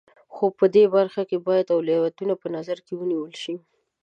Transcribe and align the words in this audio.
خو 0.33 0.45
په 0.59 0.65
دې 0.75 0.85
برخه 0.95 1.21
کې 1.29 1.37
باید 1.47 1.73
اولویتونه 1.75 2.33
په 2.41 2.47
نظر 2.55 2.77
کې 2.85 2.93
ونیول 2.95 3.33
شي. 3.41 3.55